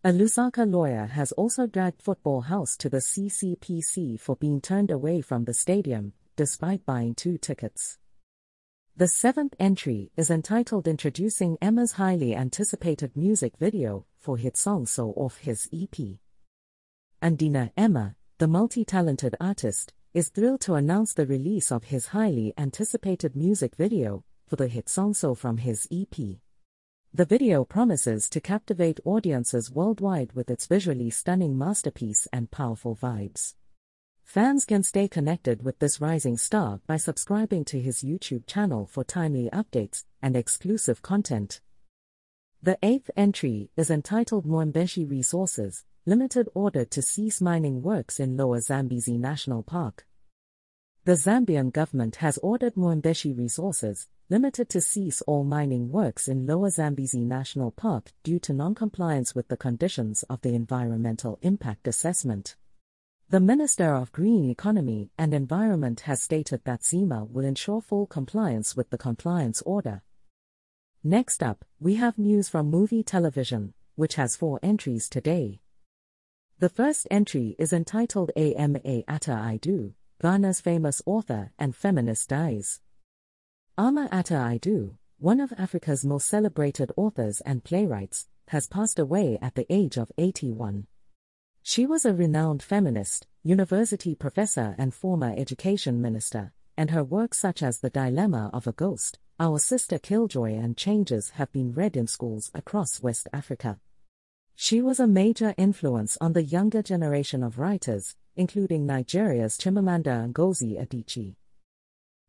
A 0.04 0.10
Lusaka 0.10 0.70
lawyer 0.70 1.06
has 1.06 1.32
also 1.32 1.66
dragged 1.66 2.00
Football 2.00 2.42
House 2.42 2.76
to 2.76 2.88
the 2.88 2.98
CCPC 2.98 4.20
for 4.20 4.36
being 4.36 4.60
turned 4.60 4.92
away 4.92 5.20
from 5.20 5.46
the 5.46 5.54
stadium, 5.54 6.12
despite 6.36 6.86
buying 6.86 7.14
two 7.14 7.38
tickets. 7.38 7.98
The 8.96 9.08
seventh 9.08 9.56
entry 9.58 10.12
is 10.16 10.30
entitled 10.30 10.86
Introducing 10.86 11.58
Emma's 11.60 11.92
highly 11.92 12.36
anticipated 12.36 13.16
music 13.16 13.56
video 13.58 14.06
for 14.20 14.36
hit 14.36 14.56
song 14.56 14.86
So 14.86 15.10
off 15.16 15.38
his 15.38 15.68
EP. 15.72 16.20
Andina 17.20 17.72
Emma, 17.76 18.14
the 18.38 18.46
multi 18.46 18.84
talented 18.84 19.34
artist, 19.40 19.92
is 20.14 20.28
thrilled 20.28 20.60
to 20.60 20.74
announce 20.74 21.12
the 21.12 21.26
release 21.26 21.72
of 21.72 21.82
his 21.82 22.06
highly 22.06 22.54
anticipated 22.56 23.34
music 23.34 23.74
video 23.74 24.22
for 24.46 24.54
the 24.54 24.68
hit 24.68 24.88
song 24.88 25.12
So 25.12 25.34
from 25.34 25.56
his 25.56 25.88
EP. 25.90 26.14
The 27.12 27.24
video 27.24 27.64
promises 27.64 28.28
to 28.30 28.40
captivate 28.40 29.00
audiences 29.04 29.72
worldwide 29.72 30.32
with 30.32 30.50
its 30.50 30.66
visually 30.66 31.10
stunning 31.10 31.58
masterpiece 31.58 32.28
and 32.32 32.48
powerful 32.48 32.94
vibes. 32.94 33.54
Fans 34.22 34.64
can 34.64 34.84
stay 34.84 35.08
connected 35.08 35.64
with 35.64 35.80
this 35.80 36.00
rising 36.00 36.36
star 36.36 36.80
by 36.86 36.96
subscribing 36.96 37.64
to 37.64 37.80
his 37.80 38.04
YouTube 38.04 38.46
channel 38.46 38.86
for 38.86 39.02
timely 39.02 39.50
updates 39.52 40.04
and 40.22 40.36
exclusive 40.36 41.02
content. 41.02 41.60
The 42.62 42.78
eighth 42.84 43.10
entry 43.16 43.70
is 43.76 43.90
entitled 43.90 44.46
Mwembeshi 44.46 45.10
Resources, 45.10 45.84
Limited 46.06 46.50
order 46.54 46.84
to 46.84 47.00
cease 47.00 47.40
mining 47.40 47.80
works 47.80 48.20
in 48.20 48.36
Lower 48.36 48.60
Zambezi 48.60 49.16
National 49.16 49.62
Park. 49.62 50.06
The 51.06 51.12
Zambian 51.12 51.72
government 51.72 52.16
has 52.16 52.36
ordered 52.38 52.74
Mwembeshi 52.74 53.34
Resources, 53.36 54.06
Limited 54.28 54.68
to 54.68 54.82
cease 54.82 55.22
all 55.22 55.44
mining 55.44 55.90
works 55.90 56.28
in 56.28 56.46
Lower 56.46 56.68
Zambezi 56.68 57.24
National 57.24 57.70
Park 57.70 58.12
due 58.22 58.38
to 58.40 58.52
non-compliance 58.52 59.34
with 59.34 59.48
the 59.48 59.56
conditions 59.56 60.24
of 60.24 60.42
the 60.42 60.54
Environmental 60.54 61.38
Impact 61.40 61.88
Assessment. 61.88 62.56
The 63.30 63.40
Minister 63.40 63.94
of 63.94 64.12
Green 64.12 64.50
Economy 64.50 65.10
and 65.16 65.32
Environment 65.32 66.00
has 66.00 66.22
stated 66.22 66.64
that 66.64 66.82
ZEMA 66.82 67.30
will 67.30 67.46
ensure 67.46 67.80
full 67.80 68.06
compliance 68.06 68.76
with 68.76 68.90
the 68.90 68.98
compliance 68.98 69.62
order. 69.62 70.02
Next 71.02 71.42
up, 71.42 71.64
we 71.80 71.94
have 71.94 72.18
news 72.18 72.50
from 72.50 72.70
Muvi 72.70 73.04
Television, 73.06 73.72
which 73.94 74.16
has 74.16 74.36
four 74.36 74.60
entries 74.62 75.08
today. 75.08 75.60
The 76.60 76.68
first 76.68 77.08
entry 77.10 77.56
is 77.58 77.72
entitled 77.72 78.30
AMA 78.36 78.78
Atta 79.08 79.32
I 79.32 79.58
Do, 79.60 79.92
Ghana's 80.22 80.60
famous 80.60 81.02
author 81.04 81.50
and 81.58 81.74
feminist 81.74 82.28
dies. 82.28 82.80
Ama 83.76 84.08
Ata 84.12 84.34
Aidoo, 84.34 84.94
one 85.18 85.40
of 85.40 85.52
Africa's 85.58 86.04
most 86.04 86.28
celebrated 86.28 86.92
authors 86.96 87.40
and 87.40 87.64
playwrights, 87.64 88.28
has 88.48 88.68
passed 88.68 89.00
away 89.00 89.36
at 89.42 89.56
the 89.56 89.66
age 89.68 89.96
of 89.96 90.12
81. 90.16 90.86
She 91.64 91.86
was 91.86 92.04
a 92.04 92.14
renowned 92.14 92.62
feminist, 92.62 93.26
university 93.42 94.14
professor 94.14 94.76
and 94.78 94.94
former 94.94 95.34
education 95.36 96.00
minister, 96.00 96.52
and 96.76 96.92
her 96.92 97.02
works 97.02 97.38
such 97.40 97.64
as 97.64 97.80
The 97.80 97.90
Dilemma 97.90 98.50
of 98.54 98.68
a 98.68 98.72
Ghost, 98.72 99.18
Our 99.40 99.58
Sister 99.58 99.98
Killjoy 99.98 100.54
and 100.54 100.76
Changes 100.76 101.30
have 101.30 101.50
been 101.50 101.72
read 101.72 101.96
in 101.96 102.06
schools 102.06 102.52
across 102.54 103.02
West 103.02 103.26
Africa. 103.32 103.80
She 104.56 104.80
was 104.80 105.00
a 105.00 105.06
major 105.06 105.52
influence 105.56 106.16
on 106.20 106.32
the 106.32 106.42
younger 106.42 106.80
generation 106.80 107.42
of 107.42 107.58
writers, 107.58 108.14
including 108.36 108.86
Nigeria's 108.86 109.58
Chimamanda 109.58 110.32
Ngozi 110.32 110.78
Adichie. 110.80 111.34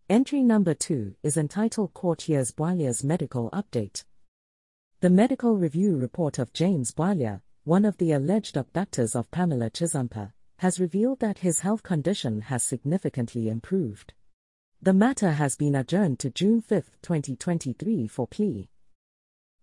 Entry 0.10 0.42
number 0.44 0.74
2 0.74 1.16
is 1.22 1.38
entitled 1.38 1.94
Courtiers 1.94 2.52
Bwalya's 2.52 3.04
Medical 3.04 3.50
Update. 3.52 4.06
The 5.02 5.10
medical 5.10 5.56
review 5.56 5.98
report 5.98 6.40
of 6.40 6.52
James 6.52 6.92
Bwalya, 6.92 7.42
one 7.64 7.86
of 7.86 7.98
the 7.98 8.12
alleged 8.12 8.58
abductors 8.58 9.16
of 9.16 9.30
Pamela 9.30 9.70
Chisampa, 9.70 10.34
has 10.58 10.80
revealed 10.80 11.20
that 11.20 11.40
his 11.40 11.60
health 11.60 11.84
condition 11.84 12.42
has 12.42 12.64
significantly 12.64 13.50
improved. 13.50 14.14
The 14.82 14.94
matter 14.94 15.32
has 15.32 15.56
been 15.56 15.76
adjourned 15.76 16.20
to 16.20 16.32
June 16.32 16.62
5, 16.62 16.98
2023 17.02 18.08
for 18.08 18.28
plea. 18.28 18.70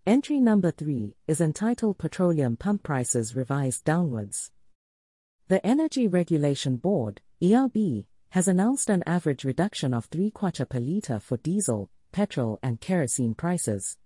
Entry 0.05 0.41
number 0.41 0.73
3 0.73 1.15
is 1.29 1.41
entitled 1.41 1.97
Petroleum 1.97 2.57
Pump 2.57 2.83
Prices 2.83 3.37
Revised 3.37 3.85
Downwards. 3.85 4.51
The 5.47 5.65
Energy 5.65 6.09
Regulation 6.09 6.75
Board, 6.77 7.21
ERB, 7.41 8.07
has 8.31 8.49
announced 8.49 8.91
an 8.91 9.05
average 9.07 9.45
reduction 9.45 9.95
of 9.95 10.07
3 10.07 10.33
kwacha 10.33 10.69
per 10.69 10.81
litre 10.81 11.21
for 11.21 11.37
diesel, 11.37 11.89
petrol, 12.11 12.59
and 12.65 12.81
kerosene 12.81 13.37
prices. 13.37 13.97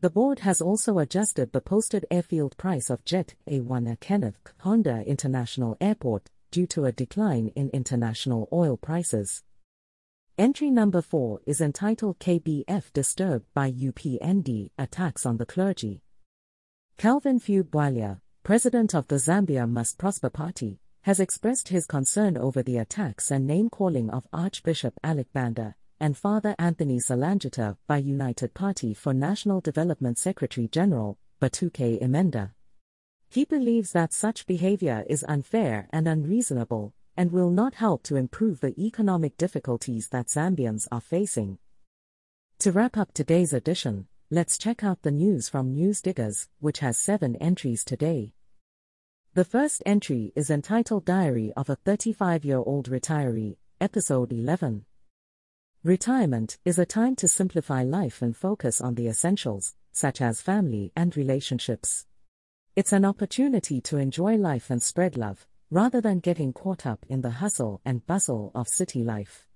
The 0.00 0.08
board 0.08 0.38
has 0.38 0.62
also 0.62 1.00
adjusted 1.00 1.52
the 1.52 1.60
posted 1.60 2.06
airfield 2.10 2.56
price 2.56 2.88
of 2.88 3.04
Jet 3.04 3.34
A1 3.46 3.92
at 3.92 4.00
Kenneth 4.00 4.38
Kaunda 4.58 5.06
International 5.06 5.76
Airport 5.82 6.30
due 6.50 6.66
to 6.68 6.86
a 6.86 6.92
decline 6.92 7.48
in 7.48 7.68
international 7.74 8.48
oil 8.54 8.78
prices. 8.78 9.42
Entry 10.38 10.70
number 10.70 11.00
4 11.00 11.40
is 11.46 11.62
entitled 11.62 12.18
KBF 12.18 12.92
Disturbed 12.92 13.46
by 13.54 13.72
UPND 13.72 14.68
Attacks 14.76 15.24
on 15.24 15.38
the 15.38 15.46
Clergy. 15.46 16.02
Calvin 16.98 17.40
Fube 17.40 17.70
Bwalya, 17.70 18.20
president 18.42 18.94
of 18.94 19.08
the 19.08 19.16
Zambia 19.16 19.66
Must 19.66 19.96
Prosper 19.96 20.28
Party, 20.28 20.78
has 21.04 21.20
expressed 21.20 21.68
his 21.68 21.86
concern 21.86 22.36
over 22.36 22.62
the 22.62 22.76
attacks 22.76 23.30
and 23.30 23.46
name 23.46 23.70
calling 23.70 24.10
of 24.10 24.28
Archbishop 24.30 24.92
Alick 25.02 25.32
Banda 25.32 25.74
and 26.00 26.18
Father 26.18 26.54
Anthony 26.58 26.98
Salangita 26.98 27.78
by 27.86 27.96
United 27.96 28.52
Party 28.52 28.92
for 28.92 29.14
National 29.14 29.62
Development 29.62 30.18
Secretary 30.18 30.68
General, 30.68 31.16
Batuke 31.40 31.98
Imenda. 32.02 32.50
He 33.30 33.46
believes 33.46 33.92
that 33.92 34.12
such 34.12 34.46
behavior 34.46 35.02
is 35.08 35.24
unfair 35.26 35.88
and 35.94 36.06
unreasonable, 36.06 36.92
and 37.16 37.32
will 37.32 37.50
not 37.50 37.74
help 37.74 38.02
to 38.04 38.16
improve 38.16 38.60
the 38.60 38.74
economic 38.78 39.36
difficulties 39.36 40.08
that 40.08 40.26
Zambians 40.26 40.86
are 40.92 41.00
facing. 41.00 41.58
To 42.60 42.72
wrap 42.72 42.96
up 42.96 43.12
today's 43.12 43.52
edition, 43.52 44.06
let's 44.30 44.58
check 44.58 44.82
out 44.84 45.02
the 45.02 45.10
news 45.10 45.48
from 45.48 45.74
Newsdiggers, 45.74 46.48
which 46.60 46.80
has 46.80 46.98
seven 46.98 47.36
entries 47.36 47.84
today. 47.84 48.32
The 49.34 49.44
first 49.44 49.82
entry 49.84 50.32
is 50.34 50.50
entitled 50.50 51.04
Diary 51.04 51.52
of 51.56 51.68
a 51.68 51.76
35 51.76 52.44
year 52.44 52.58
old 52.58 52.88
retiree, 52.88 53.56
Episode 53.80 54.32
11. 54.32 54.86
Retirement 55.84 56.58
is 56.64 56.78
a 56.78 56.86
time 56.86 57.14
to 57.16 57.28
simplify 57.28 57.82
life 57.82 58.22
and 58.22 58.34
focus 58.34 58.80
on 58.80 58.94
the 58.94 59.06
essentials, 59.06 59.74
such 59.92 60.20
as 60.20 60.40
family 60.40 60.90
and 60.96 61.16
relationships. 61.16 62.06
It's 62.74 62.92
an 62.92 63.04
opportunity 63.04 63.80
to 63.82 63.98
enjoy 63.98 64.36
life 64.36 64.70
and 64.70 64.82
spread 64.82 65.16
love, 65.16 65.46
rather 65.70 66.00
than 66.00 66.20
getting 66.20 66.52
caught 66.52 66.86
up 66.86 67.04
in 67.08 67.22
the 67.22 67.30
hustle 67.30 67.80
and 67.84 68.06
bustle 68.06 68.52
of 68.54 68.68
city 68.68 69.02
life. 69.02 69.48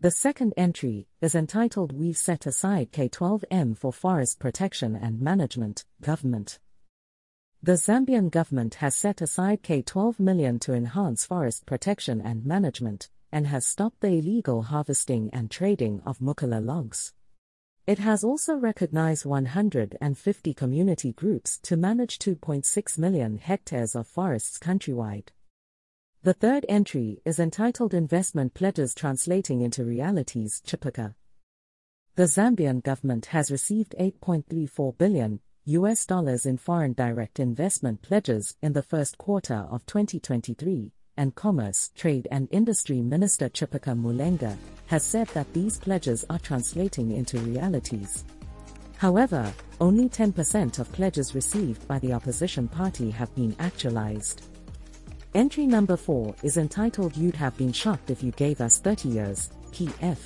The 0.00 0.10
second 0.10 0.52
entry 0.56 1.06
is 1.20 1.36
entitled 1.36 1.92
We've 1.92 2.16
Set 2.16 2.44
Aside 2.46 2.90
K12M 2.90 3.78
for 3.78 3.92
Forest 3.92 4.40
Protection 4.40 4.96
and 4.96 5.20
Management, 5.20 5.84
Government. 6.00 6.58
The 7.62 7.74
Zambian 7.74 8.28
government 8.28 8.74
has 8.76 8.96
set 8.96 9.20
aside 9.20 9.62
K12 9.62 10.18
million 10.18 10.58
to 10.58 10.74
enhance 10.74 11.24
forest 11.24 11.64
protection 11.64 12.20
and 12.20 12.44
management, 12.44 13.08
and 13.30 13.46
has 13.46 13.64
stopped 13.64 14.00
the 14.00 14.08
illegal 14.08 14.62
harvesting 14.62 15.30
and 15.32 15.48
trading 15.48 16.00
of 16.04 16.18
mukula 16.18 16.60
logs. 16.60 17.12
It 17.84 17.98
has 17.98 18.22
also 18.22 18.54
recognized 18.54 19.26
150 19.26 20.54
community 20.54 21.12
groups 21.12 21.58
to 21.64 21.76
manage 21.76 22.20
2.6 22.20 22.96
million 22.96 23.38
hectares 23.38 23.96
of 23.96 24.06
forests 24.06 24.56
countrywide. 24.56 25.30
The 26.22 26.32
third 26.32 26.64
entry 26.68 27.20
is 27.24 27.40
entitled 27.40 27.92
Investment 27.92 28.54
Pledges 28.54 28.94
Translating 28.94 29.62
into 29.62 29.84
Realities 29.84 30.62
Chipoka. 30.64 31.16
The 32.14 32.28
Zambian 32.28 32.84
government 32.84 33.26
has 33.26 33.50
received 33.50 33.96
8.34 33.98 34.96
billion 34.96 35.40
US 35.64 36.06
dollars 36.06 36.46
in 36.46 36.58
foreign 36.58 36.92
direct 36.92 37.40
investment 37.40 38.00
pledges 38.00 38.56
in 38.62 38.74
the 38.74 38.82
first 38.84 39.18
quarter 39.18 39.66
of 39.68 39.84
2023 39.86 40.92
and 41.16 41.34
Commerce, 41.34 41.90
Trade 41.94 42.28
and 42.30 42.48
Industry 42.50 43.00
Minister 43.00 43.48
Chipoka 43.48 43.96
Mulenga 43.96 44.56
has 44.86 45.04
said 45.04 45.28
that 45.28 45.52
these 45.52 45.78
pledges 45.78 46.24
are 46.30 46.38
translating 46.38 47.12
into 47.12 47.38
realities. 47.38 48.24
However, 48.96 49.52
only 49.80 50.08
10% 50.08 50.78
of 50.78 50.92
pledges 50.92 51.34
received 51.34 51.86
by 51.88 51.98
the 51.98 52.12
opposition 52.12 52.68
party 52.68 53.10
have 53.10 53.34
been 53.34 53.56
actualized. 53.58 54.42
Entry 55.34 55.66
number 55.66 55.96
4 55.96 56.34
is 56.42 56.56
entitled 56.56 57.16
You'd 57.16 57.36
Have 57.36 57.56
Been 57.56 57.72
Shocked 57.72 58.10
If 58.10 58.22
You 58.22 58.32
Gave 58.32 58.60
Us 58.60 58.78
30 58.78 59.08
Years, 59.08 59.50
PF. 59.72 60.18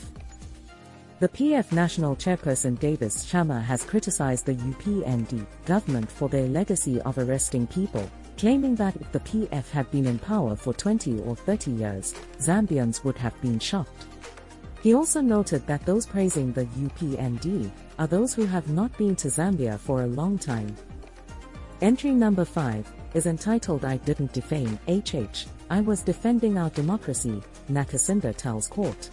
The 1.21 1.29
PF 1.31 1.73
National 1.73 2.15
Chairperson 2.15 2.79
Davis 2.79 3.25
Chama 3.25 3.63
has 3.63 3.83
criticized 3.83 4.45
the 4.45 4.57
UPND 4.57 5.47
government 5.65 6.11
for 6.11 6.29
their 6.29 6.47
legacy 6.49 7.01
of 7.01 7.17
arresting 7.17 7.67
people, 7.69 8.11
claiming 8.37 8.75
that 8.77 8.97
if 8.97 9.11
the 9.13 9.21
PF 9.21 9.71
had 9.71 9.91
been 9.91 10.07
in 10.07 10.19
power 10.19 10.55
for 10.57 10.73
20 10.73 11.21
or 11.21 11.37
30 11.37 11.71
years, 11.71 12.15
Zambians 12.39 13.05
would 13.05 13.17
have 13.19 13.41
been 13.41 13.59
shocked. 13.59 14.07
He 14.83 14.95
also 14.95 15.21
noted 15.21 15.67
that 15.67 15.85
those 15.85 16.07
praising 16.07 16.53
the 16.53 16.65
UPND 16.67 17.71
are 17.99 18.07
those 18.07 18.35
who 18.35 18.47
have 18.47 18.69
not 18.69 18.97
been 18.99 19.17
to 19.17 19.29
Zambia 19.29 19.79
for 19.79 20.03
a 20.03 20.07
long 20.07 20.39
time. 20.39 20.75
Entry 21.81 22.13
number 22.13 22.45
5 22.45 22.93
is 23.15 23.27
entitled 23.27 23.85
I 23.85 23.97
Didn't 23.99 24.33
Defame 24.33 24.79
HH, 24.89 25.47
I 25.71 25.81
Was 25.81 26.03
Defending 26.03 26.59
Our 26.59 26.71
Democracy, 26.71 27.43
Nakacinda 27.71 28.37
tells 28.37 28.69
court. 28.69 29.11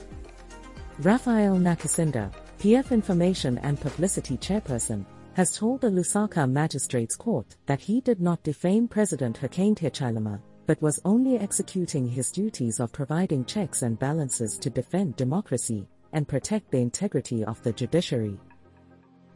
Raphael 0.99 1.57
Nakacinda, 1.57 2.31
PF 2.59 2.91
Information 2.91 3.57
and 3.59 3.79
Publicity 3.81 4.37
Chairperson, 4.37 5.05
has 5.33 5.57
told 5.57 5.81
the 5.81 5.89
Lusaka 5.89 6.49
Magistrates 6.49 7.15
Court 7.15 7.55
that 7.65 7.81
he 7.81 8.01
did 8.01 8.21
not 8.21 8.43
defame 8.43 8.87
President 8.87 9.39
Hakainde 9.39 9.79
Hichilema, 9.79 10.39
but 10.67 10.81
was 10.81 11.01
only 11.05 11.37
executing 11.37 12.07
his 12.07 12.31
duties 12.31 12.79
of 12.79 12.91
providing 12.91 13.43
checks 13.45 13.81
and 13.81 13.97
balances 13.97 14.57
to 14.59 14.69
defend 14.69 15.15
democracy 15.15 15.87
and 16.13 16.27
protect 16.27 16.69
the 16.69 16.77
integrity 16.77 17.43
of 17.43 17.61
the 17.63 17.73
judiciary. 17.73 18.39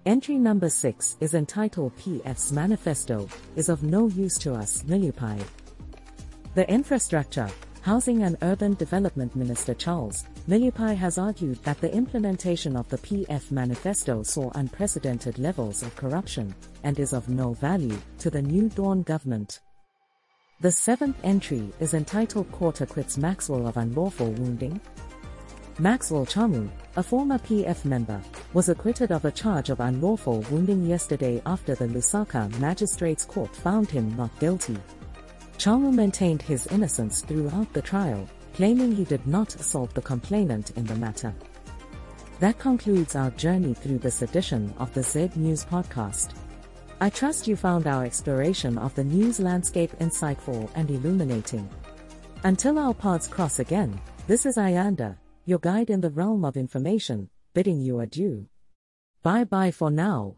Entry 0.05 0.38
number 0.38 0.69
6 0.69 1.17
is 1.19 1.33
entitled 1.33 1.97
PF's 1.97 2.51
Manifesto 2.51 3.27
is 3.55 3.67
of 3.67 3.83
no 3.83 4.07
use 4.07 4.38
to 4.38 4.53
us, 4.53 4.83
Milupi. 4.83 5.43
The 6.53 6.69
Infrastructure, 6.71 7.49
Housing 7.81 8.23
and 8.23 8.38
Urban 8.41 8.75
Development 8.75 9.36
Minister 9.36 9.73
Charles 9.73 10.25
Milupi 10.47 10.95
has 10.95 11.17
argued 11.17 11.62
that 11.63 11.81
the 11.81 11.93
implementation 11.93 12.77
of 12.77 12.88
the 12.88 12.97
PF 12.99 13.51
manifesto 13.51 14.23
saw 14.23 14.49
unprecedented 14.55 15.38
levels 15.39 15.83
of 15.83 15.93
corruption 15.97 16.55
and 16.86 16.97
is 16.99 17.12
of 17.12 17.27
no 17.27 17.51
value 17.51 17.97
to 18.19 18.29
the 18.29 18.41
New 18.41 18.69
Dawn 18.69 19.01
government. 19.01 19.60
The 20.62 20.71
seventh 20.71 21.17
entry 21.25 21.69
is 21.81 21.93
entitled 21.93 22.49
Court 22.53 22.79
acquits 22.79 23.17
Maxwell 23.17 23.67
of 23.67 23.75
unlawful 23.75 24.31
wounding. 24.31 24.79
Maxwell 25.79 26.25
Chamu, 26.25 26.69
a 26.95 27.03
former 27.03 27.39
PF 27.39 27.83
member, 27.83 28.21
was 28.53 28.69
acquitted 28.69 29.12
of 29.12 29.25
a 29.25 29.31
charge 29.31 29.69
of 29.69 29.81
unlawful 29.81 30.45
wounding 30.49 30.86
yesterday 30.86 31.41
after 31.45 31.75
the 31.75 31.88
Lusaka 31.88 32.57
Magistrates 32.57 33.25
Court 33.25 33.53
found 33.53 33.89
him 33.91 34.15
not 34.15 34.39
guilty. 34.39 34.77
Chamu 35.57 35.93
maintained 35.93 36.41
his 36.41 36.67
innocence 36.67 37.21
throughout 37.21 37.71
the 37.73 37.81
trial, 37.81 38.27
claiming 38.57 38.91
he 38.95 39.03
did 39.03 39.25
not 39.27 39.53
assault 39.53 39.93
the 39.93 40.01
complainant 40.01 40.71
in 40.77 40.83
the 40.83 40.95
matter. 40.95 41.31
That 42.39 42.57
concludes 42.57 43.15
our 43.15 43.29
journey 43.31 43.75
through 43.75 43.99
this 43.99 44.23
edition 44.23 44.73
of 44.79 44.91
the 44.95 45.03
Z 45.03 45.29
News 45.35 45.63
Podcast. 45.63 46.31
I 46.99 47.11
trust 47.11 47.47
you 47.47 47.55
found 47.55 47.85
our 47.85 48.03
exploration 48.03 48.79
of 48.79 48.95
the 48.95 49.03
news 49.03 49.39
landscape 49.39 49.91
insightful 49.99 50.71
and 50.73 50.89
illuminating. 50.89 51.69
Until 52.43 52.79
our 52.79 52.95
paths 52.95 53.27
cross 53.27 53.59
again, 53.59 54.01
this 54.25 54.47
is 54.47 54.57
Ayanda, 54.57 55.17
your 55.45 55.59
guide 55.59 55.91
in 55.91 56.01
the 56.01 56.09
realm 56.09 56.43
of 56.43 56.57
information, 56.57 57.29
bidding 57.53 57.79
you 57.79 57.99
adieu. 57.99 58.47
Bye 59.21 59.43
bye 59.43 59.69
for 59.69 59.91
now. 59.91 60.37